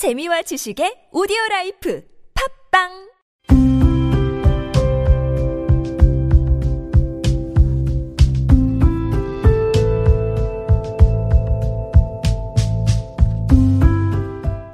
[0.00, 2.02] 재미와 지식의 오디오 라이프
[2.72, 2.88] 팟빵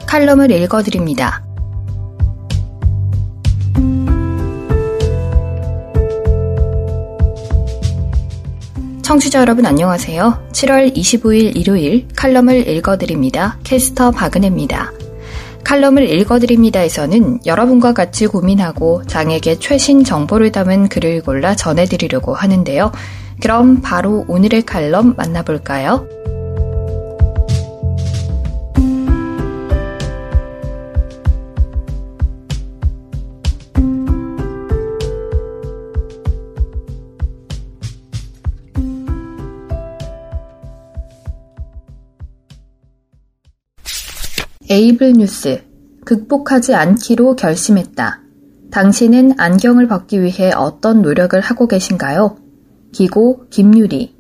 [0.07, 1.45] 칼럼을 읽어드립니다.
[9.03, 10.51] 청취자 여러분 안녕하세요.
[10.53, 13.59] 7월 25일 일요일 칼럼을 읽어드립니다.
[13.65, 14.96] 캐스터 박은혜입니다.
[15.67, 22.93] 칼럼을 읽어드립니다에서는 여러분과 같이 고민하고 장에게 최신 정보를 담은 글을 골라 전해드리려고 하는데요.
[23.43, 26.07] 그럼 바로 오늘의 칼럼 만나볼까요?
[44.77, 45.63] 에이블 뉴스.
[46.05, 48.21] 극복하지 않기로 결심했다.
[48.71, 52.37] 당신은 안경을 벗기 위해 어떤 노력을 하고 계신가요?
[52.93, 54.15] 기고 김유리.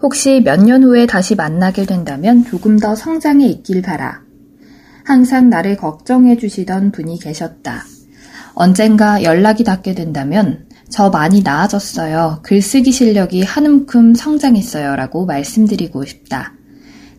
[0.00, 4.20] 혹시 몇 년 후에 다시 만나게 된다면 조금 더 성장해 있길 바라.
[5.04, 7.82] 항상 나를 걱정해 주시던 분이 계셨다.
[8.54, 12.42] 언젠가 연락이 닿게 된다면 저 많이 나아졌어요.
[12.44, 14.94] 글쓰기 실력이 한 움큼 성장했어요.
[14.94, 16.52] 라고 말씀드리고 싶다.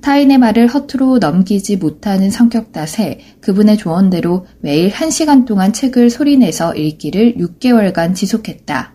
[0.04, 7.36] 타인의 말을 허투루 넘기지 못하는 성격 탓에 그분의 조언대로 매일 1시간 동안 책을 소리내서 읽기를
[7.36, 8.94] 6개월간 지속했다.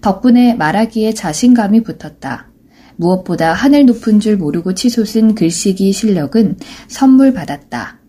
[0.00, 2.50] 덕분에 말하기에 자신감이 붙었다.
[2.96, 6.56] 무엇보다 하늘 높은 줄 모르고 치솟은 글쓰기 실력은
[6.88, 8.00] 선물 받았다.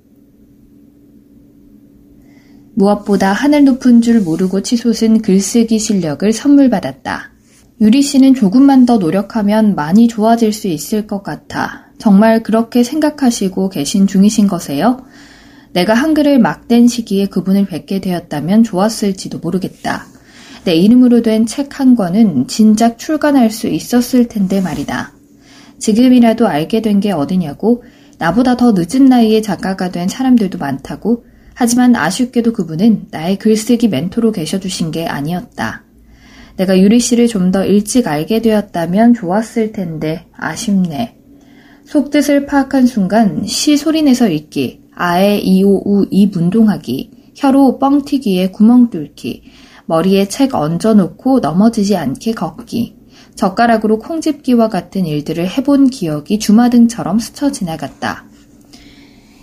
[2.73, 7.31] 무엇보다 하늘 높은 줄 모르고 치솟은 글쓰기 실력을 선물 받았다.
[7.79, 11.92] 유리 씨는 조금만 더 노력하면 많이 좋아질 수 있을 것 같아.
[12.03, 15.05] 정말 그렇게 생각하시고 계신 중이신 거세요?
[15.71, 20.05] 내가 한글을 막 된 시기에 그분을 뵙게 되었다면 좋았을지도 모르겠다.
[20.65, 25.13] 내 이름으로 된 책 한 권은 진작 출간할 수 있었을 텐데 말이다.
[25.79, 27.85] 지금이라도 알게 된 게 어디냐고
[28.17, 31.23] 나보다 더 늦은 나이에 작가가 된 사람들도 많다고
[31.53, 35.85] 하지만 아쉽게도 그분은 나의 글쓰기 멘토로 계셔주신 게 아니었다.
[36.57, 41.22] 내가 유리 씨를 좀 더 일찍 알게 되었다면 좋았을 텐데 아쉽네.
[41.85, 49.43] 속뜻을 파악한 순간 시 소리내서 읽기, 아에 이오우 이 문동하기, 혀로 뻥튀기에 구멍 뚫기,
[49.85, 52.95] 머리에 책 얹어놓고 넘어지지 않게 걷기,
[53.35, 58.25] 젓가락으로 콩집기와 같은 일들을 해본 기억이 주마등처럼 스쳐 지나갔다.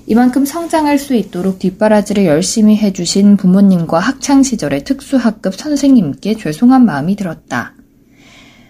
[0.07, 7.75] 이만큼 성장할 수 있도록 뒷바라지를 열심히 해주신 부모님과 학창시절의 특수학급 선생님께 죄송한 마음이 들었다.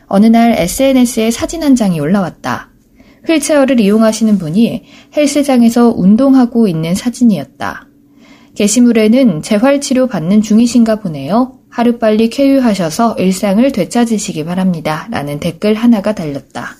[0.06, 2.69] 어느 날 SNS에 사진 한 장이 올라왔다.
[3.26, 4.84] 휠체어를 이용하시는 분이
[5.16, 7.86] 헬스장에서 운동하고 있는 사진이었다.
[8.54, 11.58] 게시물에는 재활치료 받는 중이신가 보네요.
[11.70, 15.06] 하루빨리 쾌유하셔서 일상을 되찾으시기 바랍니다.
[15.10, 16.76] 라는 댓글 하나가 달렸다.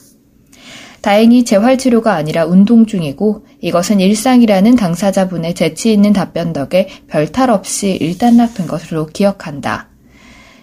[1.00, 8.66] 다행히 재활치료가 아니라 운동 중이고 이것은 일상이라는 당사자분의 재치 있는 답변 덕에 별탈 없이 일단락된
[8.66, 9.89] 것으로 기억한다.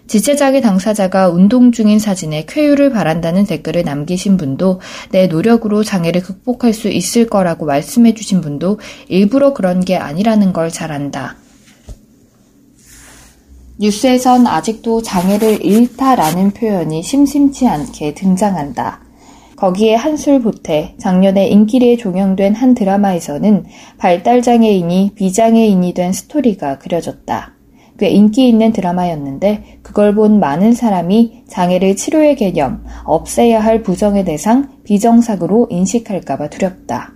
[0.07, 4.79] 지체장애 당사자가 운동 중인 사진에 쾌유를 바란다는 댓글을 남기신 분도
[5.11, 8.79] 내 노력으로 장애를 극복할 수 있을 거라고 말씀해 주신 분도
[9.09, 11.37] 일부러 그런 게 아니라는 걸 잘 안다.
[13.79, 19.01] 뉴스에선 아직도 장애를 잃다라는 표현이 심심치 않게 등장한다.
[19.55, 23.65] 거기에 한술 보태 작년에 인기리에 종영된 한 드라마에서는
[23.97, 27.56] 발달장애인이 비장애인이 된 스토리가 그려졌다.
[27.97, 34.69] 꽤 인기 있는 드라마였는데 그걸 본 많은 사람이 장애를 치료의 개념, 없애야 할 부정의 대상,
[34.83, 37.13] 비정상으로 인식할까봐 두렵다.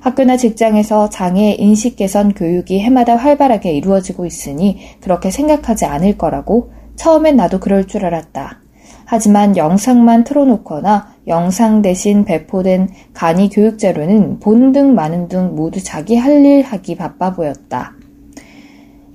[0.00, 7.36] 학교나 직장에서 장애 인식 개선 교육이 해마다 활발하게 이루어지고 있으니 그렇게 생각하지 않을 거라고 처음엔
[7.36, 8.60] 나도 그럴 줄 알았다.
[9.04, 16.44] 하지만 영상만 틀어놓거나 영상 대신 배포된 간이 교육 자료는 본등 많은 등 모두 자기 할
[16.44, 17.94] 일 하기 바빠 보였다.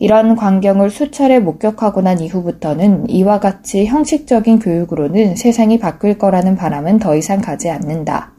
[0.03, 7.15] 이런 광경을 수차례 목격하고 난 이후부터는 이와 같이 형식적인 교육으로는 세상이 바뀔 거라는 바람은 더
[7.15, 8.33] 이상 가지 않는다.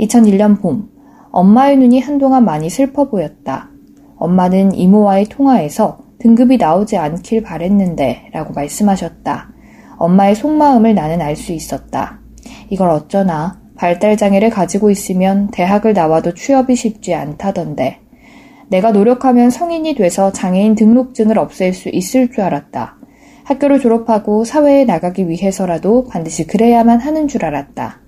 [0.00, 0.88] 2001년 봄,
[1.30, 3.70] 엄마의 눈이 한동안 많이 슬퍼 보였다.
[4.16, 9.52] 엄마는 이모와의 통화에서 등급이 나오지 않길 바랬는데 라고 말씀하셨다.
[9.96, 12.18] 엄마의 속마음을 나는 알 수 있었다.
[12.68, 18.00] 이걸 어쩌나 발달장애를 가지고 있으면 대학을 나와도 취업이 쉽지 않다던데.
[18.70, 22.96] 내가 노력하면 성인이 돼서 장애인 등록증을 없앨 수 있을 줄 알았다.
[23.44, 28.00] 학교를 졸업하고 사회에 나가기 위해서라도 반드시 그래야만 하는 줄 알았다.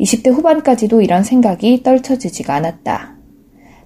[0.00, 3.16] 20대 후반까지도 이런 생각이 떨쳐지지가 않았다.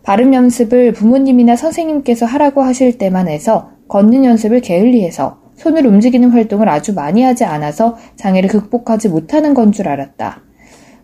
[0.04, 6.94] 발음 연습을 부모님이나 선생님께서 하라고 하실 때만 해서 걷는 연습을 게을리해서 손을 움직이는 활동을 아주
[6.94, 10.42] 많이 하지 않아서 장애를 극복하지 못하는 건 줄 알았다.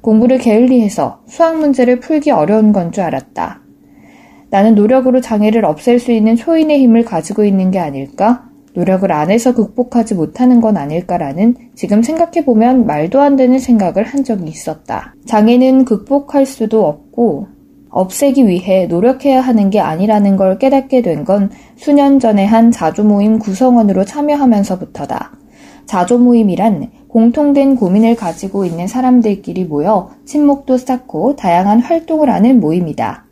[0.01, 3.62] 공부를 게을리해서 수학 문제를 풀기 어려운 건 줄 알았다.
[4.53, 8.45] 나는 노력으로 장애를 없앨 수 있는 초인의 힘을 가지고 있는 게 아닐까?
[8.75, 14.51] 노력을 안 해서 극복하지 못하는 건 아닐까라는 지금 생각해보면 말도 안 되는 생각을 한 적이
[14.51, 15.15] 있었다.
[15.25, 17.47] 장애는 극복할 수도 없고
[17.89, 23.39] 없애기 위해 노력해야 하는 게 아니라는 걸 깨닫게 된 건 수년 전에 한 자조 모임
[23.39, 25.33] 구성원으로 참여하면서부터다.
[25.87, 33.32] 자조 모임이란 공통된 고민을 가지고 있는 사람들끼리 모여 친목도 쌓고 다양한 활동을 하는 모임이다.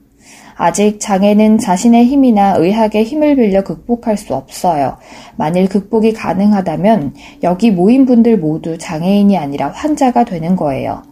[0.63, 4.99] 아직 장애는 자신의 힘이나 의학의 힘을 빌려 극복할 수 없어요.
[5.37, 11.03] 만일 극복이 가능하다면 여기 모인 분들 모두 장애인이 아니라 환자가 되는 거예요.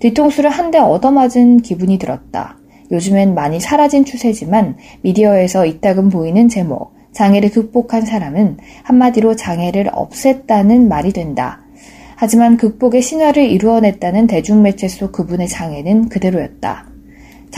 [0.00, 2.56] 뒤통수를 한 대 얻어맞은 기분이 들었다.
[2.90, 11.12] 요즘엔 많이 사라진 추세지만 미디어에서 이따금 보이는 제목, 장애를 극복한 사람은 한마디로 장애를 없앴다는 말이
[11.12, 11.60] 된다.
[12.16, 16.97] 하지만 극복의 신화를 이루어냈다는 대중매체 속 그분의 장애는 그대로였다.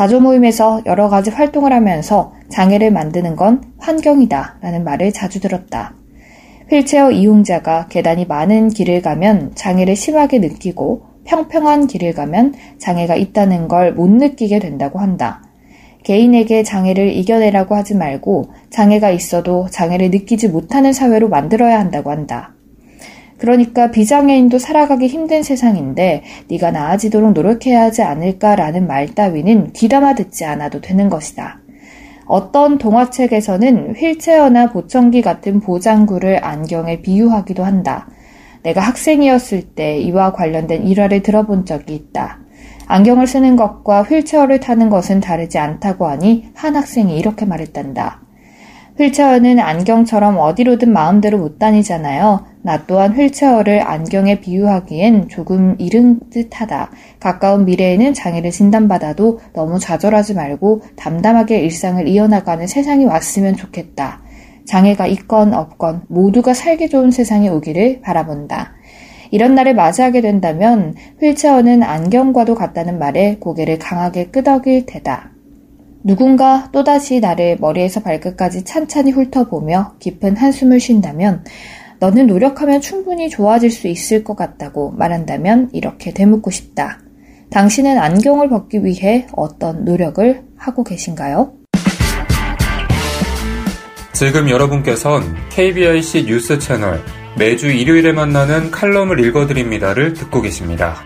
[0.01, 5.93] 자조 모임에서 여러 가지 활동을 하면서 장애를 만드는 건 환경이다 라는 말을 자주 들었다.
[6.71, 13.93] 휠체어 이용자가 계단이 많은 길을 가면 장애를 심하게 느끼고 평평한 길을 가면 장애가 있다는 걸
[13.93, 15.43] 못 느끼게 된다고 한다.
[16.03, 22.55] 개인에게 장애를 이겨내라고 하지 말고 장애가 있어도 장애를 느끼지 못하는 사회로 만들어야 한다고 한다.
[23.41, 30.83] 그러니까 비장애인도 살아가기 힘든 세상인데 네가 나아지도록 노력해야 하지 않을까라는 말 따위는 귀담아 듣지 않아도
[30.83, 31.59] 되는 것이다.
[32.27, 38.09] 어떤 동화책에서는 휠체어나 보청기 같은 보장구를 안경에 비유하기도 한다.
[38.63, 42.41] 내가 학생이었을 때 이와 관련된 일화를 들어본 적이 있다.
[42.87, 48.21] 안경을 쓰는 것과 휠체어를 타는 것은 다르지 않다고 하니 한 학생이 이렇게 말했단다.
[48.99, 52.50] 휠체어는 안경처럼 어디로든 마음대로 못 다니잖아요.
[52.63, 56.91] 나 또한 휠체어를 안경에 비유하기엔 조금 이른 듯하다.
[57.19, 64.21] 가까운 미래에는 장애를 진단받아도 너무 좌절하지 말고 담담하게 일상을 이어나가는 세상이 왔으면 좋겠다.
[64.67, 68.75] 장애가 있건 없건 모두가 살기 좋은 세상이 오기를 바라본다.
[69.31, 75.31] 이런 날을 맞이하게 된다면 휠체어는 안경과도 같다는 말에 고개를 강하게 끄덕일 테다.
[76.03, 81.45] 누군가 또다시 나를 머리에서 발끝까지 찬찬히 훑어보며 깊은 한숨을 쉰다면
[82.01, 86.99] 너는 노력하면 충분히 좋아질 수 있을 것 같다고 말한다면 이렇게 되묻고 싶다.
[87.51, 91.53] 당신은 안경을 벗기 위해 어떤 노력을 하고 계신가요?
[94.15, 97.01] 지금 여러분께선 KBIC 뉴스 채널
[97.39, 100.97] 매주 일요일에 만나는 칼럼을 읽어드립니다를 듣고 계십니다.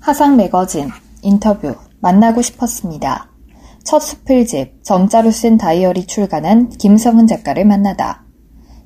[0.00, 0.88] 하상 매거진
[1.22, 3.33] 인터뷰 만나고 싶었습니다.
[3.84, 8.24] 첫 수필집 정자로 쓴 다이어리 출간한 김성은 작가를 만나다.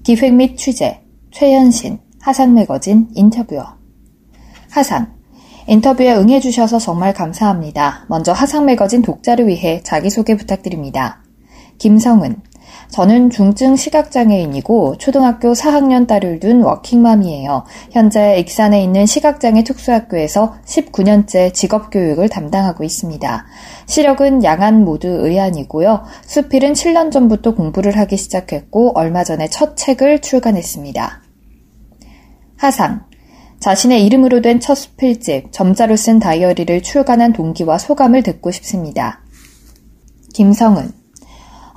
[0.03, 3.77] 기획 및 취재 최현신 하상 매거진 인터뷰어
[4.71, 5.15] 하상
[5.69, 8.07] 인터뷰에 응해주셔서 정말 감사합니다.
[8.09, 11.23] 먼저 하상 매거진 독자를 위해 자기소개 부탁드립니다.
[11.79, 12.43] 김성은
[12.91, 17.65] 저는 중증 시각장애인이고 초등학교 4학년 딸을 둔 워킹맘이에요.
[17.93, 23.47] 현재 익산에 있는 시각장애 특수학교에서 19년째 직업교육을 담당하고 있습니다.
[23.87, 26.03] 시력은 양안 모두 의안이고요.
[26.23, 31.23] 수필은 7년 전부터 공부를 하기 시작했고 얼마 전에 첫 책을 출간했습니다.
[32.57, 33.05] 하상
[33.61, 39.21] 자신의 이름으로 된 첫 수필집 점자로 쓴 다이어리를 출간한 동기와 소감을 듣고 싶습니다.
[40.35, 40.91] 김성은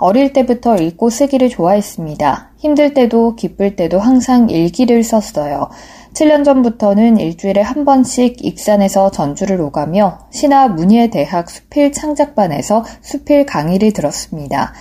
[0.02, 2.50] 어릴 때부터 읽고 쓰기를 좋아했습니다.
[2.58, 5.70] 힘들 때도 기쁠 때도 항상 일기를 썼어요.
[6.14, 14.74] 7년 전부터는 일주일에 한 번씩 익산에서 전주를 오가며 신화 문예대학 수필 창작반에서 수필 강의를 들었습니다.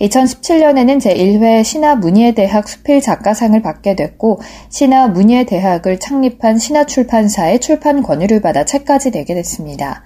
[0.00, 8.64] 2017년에는 제1회 신화 문예대학 수필 작가상을 받게 됐고 신화 문예대학을 창립한 신화출판사의 출판 권유를 받아
[8.64, 10.04] 책까지 내게 됐습니다.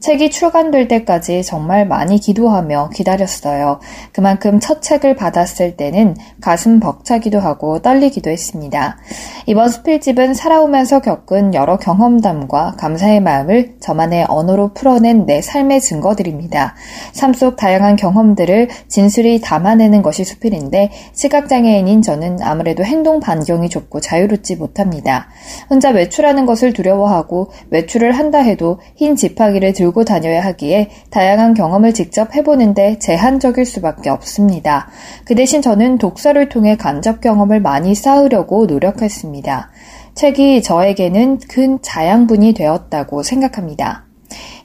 [0.00, 3.80] 책이 출간될 때까지 정말 많이 기도하며 기다렸어요.
[4.12, 8.98] 그만큼 첫 책을 받았을 때는 가슴 벅차기도 하고 떨리기도 했습니다.
[9.46, 16.74] 이번 수필집은 살아오면서 겪은 여러 경험담과 감사의 마음을 저만의 언어로 풀어낸 내 삶의 증거들입니다.
[17.12, 24.56] 삶 속 다양한 경험들을 진술이 담아내는 것이 수필인데 시각장애인인 저는 아무래도 행동 반경이 좁고 자유롭지
[24.56, 25.28] 못합니다.
[25.70, 31.94] 혼자 외출하는 것을 두려워하고 외출을 한다 해도 흰 지팡이를 들고 들고 다녀야 하기에 다양한 경험을
[31.94, 34.88] 직접 해보는데 제한적일 수밖에 없습니다.
[35.24, 39.70] 그 대신 저는 독서를 통해 간접 경험을 많이 쌓으려고 노력했습니다.
[40.14, 44.07] 책이 저에게는 큰 자양분이 되었다고 생각합니다.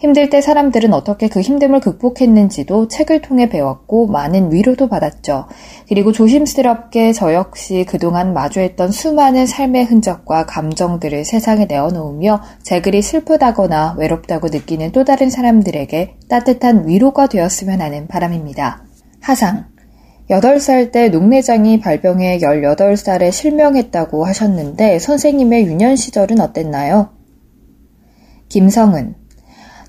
[0.03, 5.45] 힘들 때 사람들은 어떻게 그 힘듦을 극복했는지도 책을 통해 배웠고 많은 위로도 받았죠.
[5.87, 13.95] 그리고 조심스럽게 저 역시 그동안 마주했던 수많은 삶의 흔적과 감정들을 세상에 내어놓으며 제 글이 슬프다거나
[13.97, 18.83] 외롭다고 느끼는 또 다른 사람들에게 따뜻한 위로가 되었으면 하는 바람입니다.
[19.21, 19.67] 하상.
[20.29, 27.11] 8살 때 녹내장이 발병해 18살에 실명했다고 하셨는데 선생님의 유년 시절은 어땠나요?
[28.49, 29.22] 김성은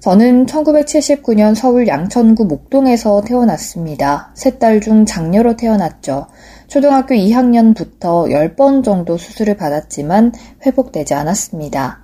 [0.04, 4.32] 저는 1979년 서울 양천구 목동에서 태어났습니다.
[4.34, 6.26] 세딸중 장녀로 태어났죠.
[6.68, 10.34] 초등학교 2학년부터 10번 정도 수술을 받았지만
[10.66, 12.00] 회복되지 않았습니다.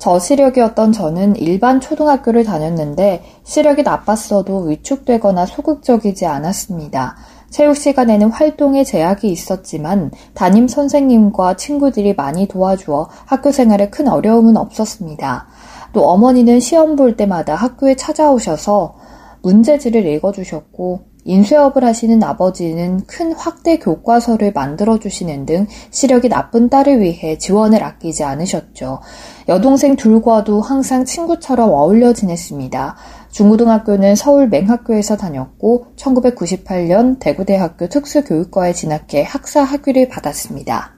[0.00, 7.14] 저시력이었던 저는 일반 초등학교를 다녔는데 시력이 나빴어도 위축되거나 소극적이지 않았습니다.
[7.50, 15.46] 체육 시간에는 활동에 제약이 있었지만 담임 선생님과 친구들이 많이 도와주어 학교 생활에 큰 어려움은 없었습니다.
[15.92, 18.94] 또 어머니는 시험 볼 때마다 학교에 찾아오셔서
[19.42, 27.36] 문제지를 읽어주셨고 인쇄업을 하시는 아버지는 큰 확대 교과서를 만들어 주시는 등 시력이 나쁜 딸을 위해
[27.36, 29.00] 지원을 아끼지 않으셨죠.
[29.48, 32.96] 여동생 둘과도 항상 친구처럼 어울려 지냈습니다.
[33.30, 40.94] 중고등학교는 서울 맹학교에서 다녔고 1998년 대구대학교 특수교육과에 진학해 학사 학위를 받았습니다.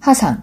[0.00, 0.42] 하상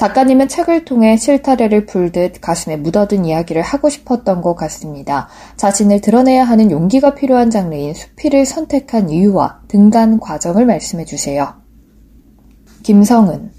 [0.00, 5.28] 작가님은 책을 통해 실타래를 풀듯 가슴에 묻어둔 이야기를 하고 싶었던 것 같습니다.
[5.56, 11.52] 자신을 드러내야 하는 용기가 필요한 장르인 수필을 선택한 이유와 등단 과정을 말씀해 주세요.
[12.82, 13.50] 김성은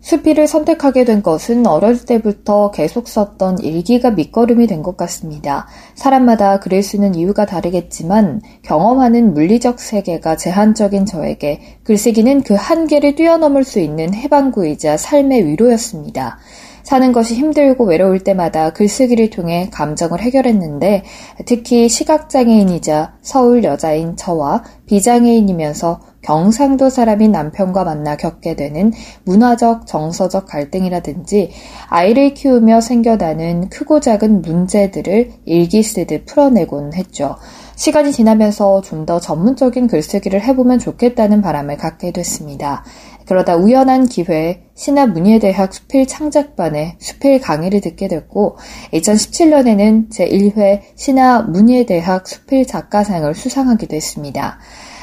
[0.00, 5.66] 수필을 선택하게 된 것은 어렸을 때부터 계속 썼던 일기가 밑거름이 된 것 같습니다.
[5.96, 13.80] 사람마다 글을 쓰는 이유가 다르겠지만 경험하는 물리적 세계가 제한적인 저에게 글쓰기는 그 한계를 뛰어넘을 수
[13.80, 16.38] 있는 해방구이자 삶의 위로였습니다.
[16.84, 21.02] 사는 것이 힘들고 외로울 때마다 글쓰기를 통해 감정을 해결했는데
[21.44, 28.92] 특히 시각장애인이자 서울 여자인 저와 비장애인이면서 경상도 사람인 남편과 만나 겪게 되는
[29.24, 31.50] 문화적, 정서적 갈등이라든지
[31.88, 37.36] 아이를 키우며 생겨나는 크고 작은 문제들을 일기 쓰듯 풀어내곤 했죠.
[37.76, 42.84] 시간이 지나면서 좀 더 전문적인 글쓰기를 해보면 좋겠다는 바람을 갖게 됐습니다.
[43.24, 48.58] 그러다 우연한 기회에 신화문예대학 수필 창작반에 수필 강의를 듣게 됐고
[48.92, 54.58] 2017년에는 제1회 신화문예대학 수필 작가상을 수상하기도 했습니다.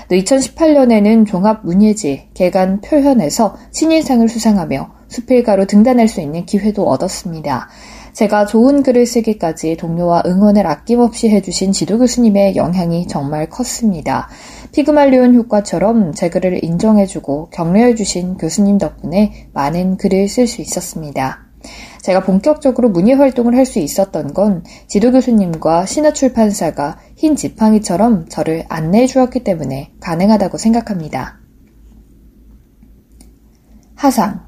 [0.09, 7.69] 또 2018년에는 종합문예지 개간 표현에서 신인상을 수상하며 수필가로 등단할 수 있는 기회도 얻었습니다.
[8.13, 14.29] 제가 좋은 글을 쓰기까지 동료와 응원을 아낌없이 해주신 지도 교수님의 영향이 정말 컸습니다.
[14.71, 21.44] 피그말리온 효과처럼 제 글을 인정해주고 격려해주신 교수님 덕분에 많은 글을 쓸 수 있었습니다.
[22.05, 28.63] 제가 본격적으로 문예 활동을 할 수 있었던 건 지도 교수님과 신화 출판사가 흰 지팡이처럼 저를
[28.69, 31.39] 안내해 주었기 때문에 가능하다고 생각합니다.
[33.95, 34.41] 하상.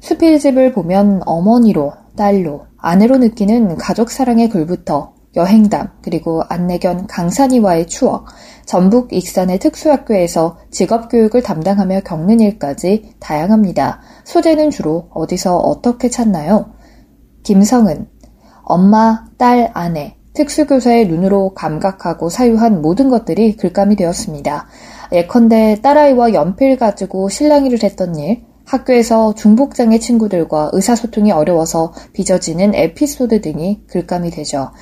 [0.00, 8.26] 수필집을 보면 어머니로, 딸로, 아내로 느끼는 가족 사랑의 글부터 여행담, 그리고 안내견 강산이와의 추억,
[8.68, 14.02] 전북 익산의 특수학교에서 직업교육을 담당하며 겪는 일까지 다양합니다.
[14.24, 16.66] 소재는 주로 어디서 어떻게 찾나요?
[17.44, 18.08] 김성은,
[18.62, 24.66] 엄마, 딸, 아내, 특수교사의 눈으로 감각하고 사유한 모든 것들이 글감이 되었습니다.
[25.12, 33.84] 예컨대 딸아이와 연필 가지고 실랑이를 했던 일, 학교에서 중복장애 친구들과 의사소통이 어려워서 빚어지는 에피소드 등이
[33.86, 34.72] 글감이 되죠.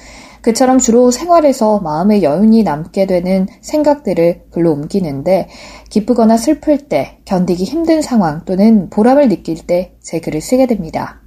[0.47, 5.49] 그처럼 주로 생활에서 마음의 여운이 남게 되는 생각들을 글로 옮기는데
[5.91, 11.21] 기쁘거나 슬플 때, 견디기 힘든 상황 또는 보람을 느낄 때 제 글을 쓰게 됩니다.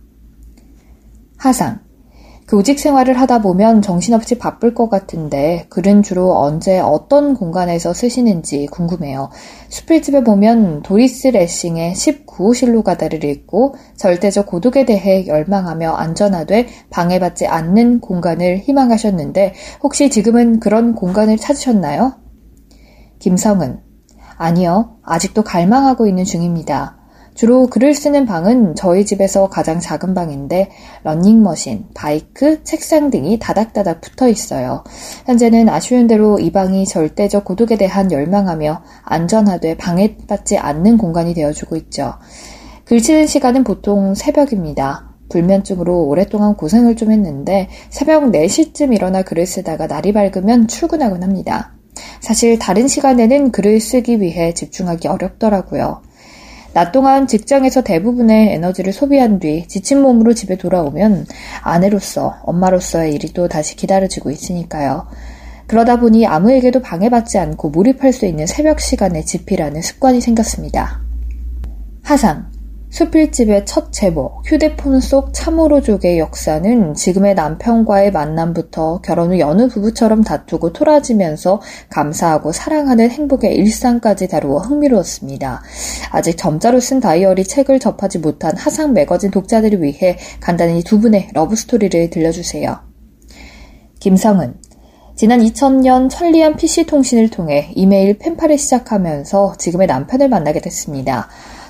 [1.38, 1.89] 하상.
[2.50, 9.30] 교직 생활을 하다 보면 정신없이 바쁠 것 같은데 글은 주로 언제 어떤 공간에서 쓰시는지 궁금해요.
[9.70, 18.58] 수필집에 보면 도리스 레싱의 19호실로 가다를 읽고 절대적 고독에 대해 열망하며 안전하되 방해받지 않는 공간을
[18.58, 19.54] 희망하셨는데
[19.84, 22.14] 혹시 지금은 그런 공간을 찾으셨나요?
[23.20, 23.82] 김성은
[24.38, 24.98] 아니요.
[25.04, 26.99] 아직도 갈망하고 있는 중입니다.
[27.40, 30.72] 주로 글을 쓰는 방은 저희 집에서 가장 작은 방인데
[31.06, 34.84] 러닝머신, 바이크, 책상 등이 다닥다닥 붙어 있어요.
[35.26, 42.16] 현재는 아쉬운 대로 이 방이 절대적 고독에 대한 열망하며 안전하되 방해받지 않는 공간이 되어주고 있죠.
[42.84, 45.08] 글 치는 시간은 보통 새벽입니다.
[45.30, 51.72] 불면증으로 오랫동안 고생을 좀 했는데 새벽 4시쯤 일어나 글을 쓰다가 날이 밝으면 출근하곤 합니다.
[52.20, 56.02] 사실 다른 시간에는 글을 쓰기 위해 집중하기 어렵더라고요.
[56.80, 61.26] 낮 동안 직장에서 대부분의 에너지를 소비한 뒤 지친 몸으로 집에 돌아오면
[61.62, 65.06] 아내로서, 엄마로서의 일이 또 다시 기다려지고 있으니까요.
[65.68, 71.02] 그러다 보니 아무에게도 방해받지 않고 몰입할 수 있는 새벽 시간에 집필하는 습관이 생겼습니다.
[72.02, 72.50] 하상.
[72.90, 80.74] 수필집의 첫 제목, 휴대폰 속 참으로족의 역사는 지금의 남편과의 만남부터 결혼 후 여느 부부처럼 다투고
[80.74, 85.62] 토라지면서 감사하고 사랑하는 행복의 일상까지 다루어 흥미로웠습니다.
[86.12, 92.10] 아직 점자로 쓴 다이어리 책을 접하지 못한 하상 매거진 독자들을 위해 간단히 두 분의 러브스토리를
[92.10, 92.80] 들려주세요.
[94.00, 94.56] 김성은
[95.16, 101.28] 지난 2000년 천리안 PC통신을 통해 이메일 펜팔을 시작하면서 지금의 남편을 만나게 됐습니다.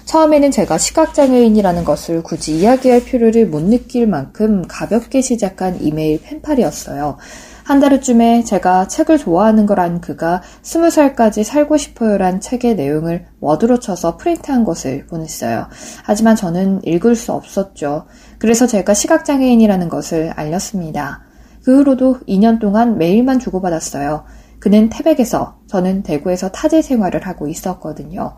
[0.10, 7.18] 처음에는 제가 시각장애인이라는 것을 굳이 이야기할 필요를 못 느낄 만큼 가볍게 시작한 이메일 펜팔이었어요.
[7.64, 13.80] 한 달 후쯤에 제가 책을 좋아하는 걸안 그가 스무 살까지 살고 싶어요란 책의 내용을 워드로
[13.80, 15.68] 쳐서 프린트한 것을 보냈어요.
[16.04, 18.08] 하지만 저는 읽을 수 없었죠.
[18.40, 21.22] 그래서 제가 시각장애인이라는 것을 알렸습니다.
[21.64, 24.24] 그 후로도 2년 동안 메일만 주고받았어요.
[24.58, 28.36] 그는 태백에서, 저는 대구에서 타지 생활을 하고 있었거든요.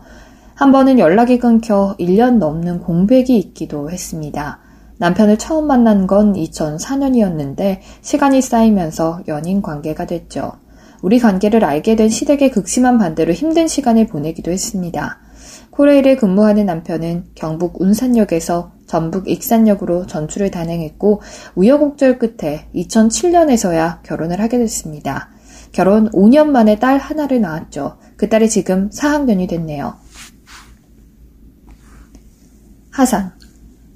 [0.54, 4.58] 한 번은 연락이 끊겨 1년 넘는 공백이 있기도 했습니다.
[4.98, 10.52] 남편을 처음 만난 건 2004년이었는데 시간이 쌓이면서 연인 관계가 됐죠.
[11.00, 15.18] 우리 관계를 알게 된 시댁의 극심한 반대로 힘든 시간을 보내기도 했습니다.
[15.70, 21.22] 코레일에 근무하는 남편은 경북 운산역에서 전북 익산역으로 전출을 단행했고
[21.54, 25.30] 우여곡절 끝에 2007년에서야 결혼을 하게 됐습니다.
[25.72, 27.96] 결혼 5년 만에 딸 하나를 낳았죠.
[28.16, 29.94] 그 딸이 지금 4학년이 됐네요.
[32.92, 33.32] 하상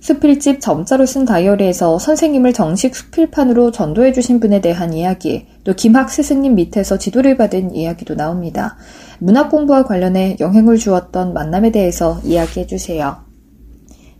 [0.00, 6.55] 수필집 점자로 쓴 다이어리에서 선생님을 정식 수필판으로 전도해 주신 분에 대한 이야기, 또 김학 스승님
[6.55, 8.76] 밑에서 지도를 받은 이야기도 나옵니다.
[9.19, 13.17] 문학 공부와 관련해 영향을 주었던 만남에 대해서 이야기해 주세요.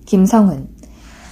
[0.07, 0.69] 김성은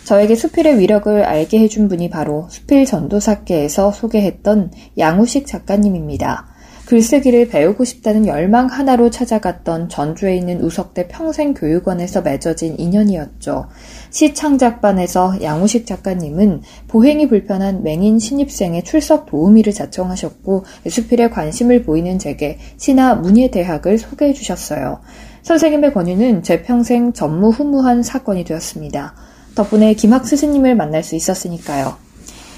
[0.05, 6.54] 저에게 수필의 위력을 알게 해준 분이 바로 수필 전도사께에서 소개했던 양우식 작가님입니다.
[6.87, 13.67] 글쓰기를 배우고 싶다는 열망 하나로 찾아갔던 전주에 있는 우석대 평생교육원에서 맺어진 인연이었죠.
[14.11, 23.15] 시창작반에서 양우식 작가님은 보행이 불편한 맹인 신입생의 출석 도우미를 자청하셨고 수필에 관심을 보이는 제게 신화
[23.15, 25.01] 문예대학을 소개해 주셨어요.
[25.43, 29.15] 선생님의 권유는 제 평생 전무후무한 사건이 되었습니다.
[29.55, 32.04] 덕분에 김학 스승님을 만날 수 있었으니까요.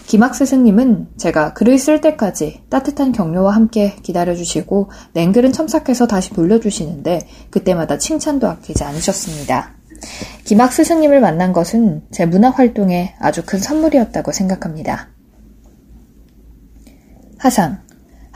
[0.06, 7.98] 김학 스승님은 제가 글을 쓸 때까지 따뜻한 격려와 함께 기다려주시고 냉글은 첨삭해서 다시 돌려주시는데 그때마다
[7.98, 9.72] 칭찬도 아끼지 않으셨습니다.
[10.44, 15.08] 김학 스승님을 만난 것은 제 문학 활동에 아주 큰 선물이었다고 생각합니다.
[17.38, 17.85] 하상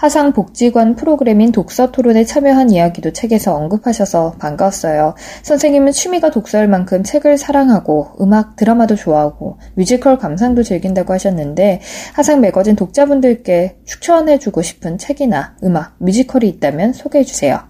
[0.01, 5.15] 하상복지관 프로그램인 독서 토론에 참여한 이야기도 책에서 언급하셔서 반가웠어요.
[5.43, 11.83] 선생님은 취미가 독서일 만큼 책을 사랑하고 음악, 드라마도 좋아하고 뮤지컬 감상도 즐긴다고 하셨는데
[12.15, 17.61] 하상 매거진 독자분들께 추천해주고 싶은 책이나 음악, 뮤지컬이 있다면 소개해주세요.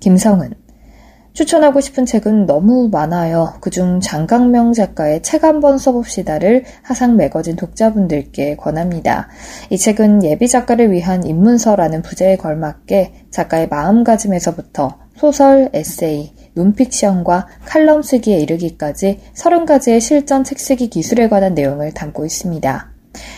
[0.00, 0.63] 김성은
[1.34, 3.54] 추천하고 싶은 책은 너무 많아요.
[3.60, 9.28] 그중 장강명 작가의 책 한번 써봅시다를 하상 매거진 독자분들께 권합니다.
[9.68, 18.38] 이 책은 예비 작가를 위한 입문서라는 부제에 걸맞게 작가의 마음가짐에서부터 소설, 에세이, 논픽션과 칼럼 쓰기에
[18.38, 22.93] 이르기까지 30가지의 실전 책 쓰기 기술에 관한 내용을 담고 있습니다.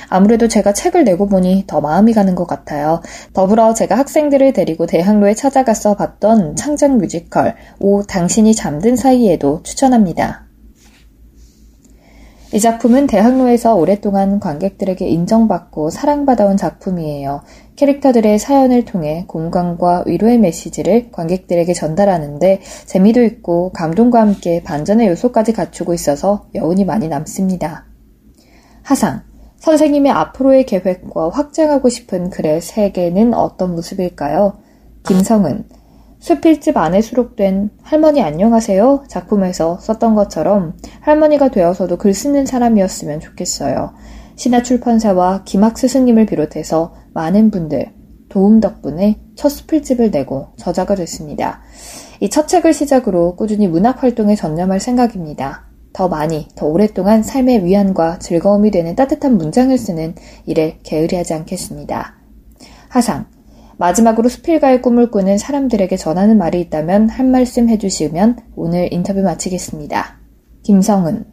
[0.08, 3.00] 아무래도 제가 책을 내고 보니 더 마음이 가는 것 같아요.
[3.32, 10.46] 더불어 제가 학생들을 데리고 대학로에 찾아가서 봤던 창작 뮤지컬 오 당신이 잠든 사이에도 추천합니다.
[12.52, 17.42] 이 작품은 대학로에서 오랫동안 관객들에게 인정받고 사랑받아온 작품이에요.
[17.74, 25.92] 캐릭터들의 사연을 통해 공감과 위로의 메시지를 관객들에게 전달하는데 재미도 있고 감동과 함께 반전의 요소까지 갖추고
[25.92, 27.84] 있어서 여운이 많이 남습니다.
[28.82, 29.22] 하상
[29.58, 34.58] 선생님의 앞으로의 계획과 확장하고 싶은 글의 세계는 어떤 모습일까요?
[35.06, 35.64] 김성은
[36.18, 43.92] 수필집 안에 수록된 할머니 안녕하세요 작품에서 썼던 것처럼 할머니가 되어서도 글 쓰는 사람이었으면 좋겠어요.
[44.36, 47.92] 신화출판사와 김학 스승님을 비롯해서 많은 분들
[48.28, 51.62] 도움 덕분에 첫 수필집을 내고 저자가 됐습니다.
[52.20, 55.65] 이 첫 책을 시작으로 꾸준히 문학 활동에 전념할 생각입니다.
[55.96, 62.16] 더 많이, 더 오랫동안 삶의 위안과 즐거움이 되는 따뜻한 문장을 쓰는 일에 게으리하지 않겠습니다.
[62.90, 63.24] 하상.
[63.78, 70.18] 마지막으로 수필가의 꿈을 꾸는 사람들에게 전하는 말이 있다면 한 말씀 해주시면 오늘 인터뷰 마치겠습니다.
[70.64, 71.24] 김성은.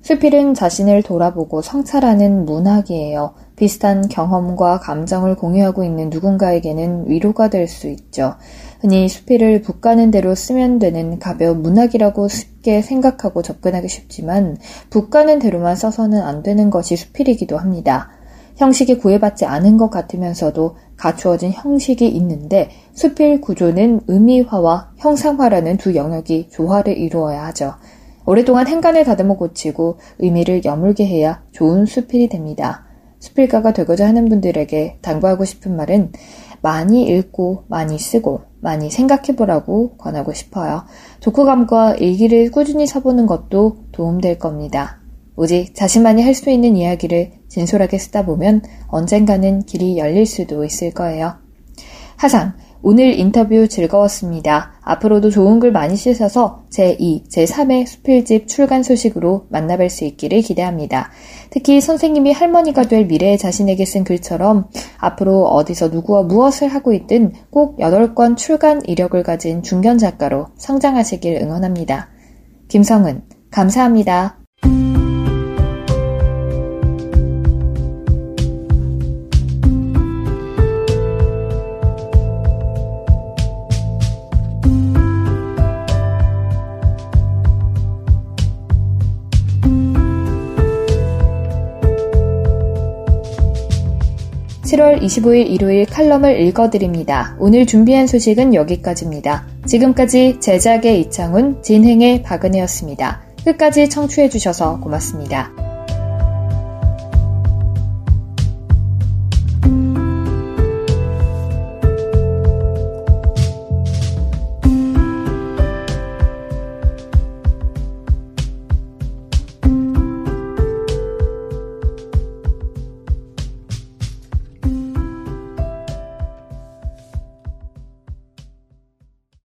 [0.00, 3.34] 수필은 자신을 돌아보고 성찰하는 문학이에요.
[3.56, 8.34] 비슷한 경험과 감정을 공유하고 있는 누군가에게는 위로가 될 수 있죠.
[8.80, 14.58] 흔히 수필을 북 가는 대로 쓰면 되는 가벼운 문학이라고 쉽게 생각하고 접근하기 쉽지만
[14.90, 18.10] 북 가는 대로만 써서는 안 되는 것이 수필이기도 합니다.
[18.56, 26.96] 형식이 구애받지 않은 것 같으면서도 갖추어진 형식이 있는데 수필 구조는 의미화와 형상화라는 두 영역이 조화를
[26.96, 27.74] 이루어야 하죠.
[28.24, 32.85] 오랫동안 행간을 다듬어 고치고 의미를 여물게 해야 좋은 수필이 됩니다.
[33.26, 36.12] 수필가가 되고자 하는 분들에게 당부하고 싶은 말은
[36.62, 40.84] 많이 읽고 많이 쓰고 많이 생각해보라고 권하고 싶어요.
[41.20, 45.00] 독후감과 일기를 꾸준히 써보는 것도 도움될 겁니다.
[45.36, 51.34] 오직 자신만이 할 수 있는 이야기를 진솔하게 쓰다 보면 언젠가는 길이 열릴 수도 있을 거예요.
[52.16, 54.72] 하상, 오늘 인터뷰 즐거웠습니다.
[54.82, 61.10] 앞으로도 좋은 글 많이 쓰셔서 제2, 제3의 수필집 출간 소식으로 만나뵐 수 있기를 기대합니다.
[61.50, 67.78] 특히 선생님이 할머니가 될 미래의 자신에게 쓴 글처럼 앞으로 어디서 누구와 무엇을 하고 있든 꼭
[67.78, 72.08] 8권 출간 이력을 가진 중견 작가로 성장하시길 응원합니다.
[72.68, 74.45] 김성은, 감사합니다.
[94.76, 97.34] 7월 25일 일요일 칼럼을 읽어드립니다.
[97.38, 99.46] 오늘 준비한 소식은 여기까지입니다.
[99.64, 103.22] 지금까지 제작의 이창훈, 진행의 박은혜였습니다.
[103.44, 105.65] 끝까지 청취해주셔서 고맙습니다.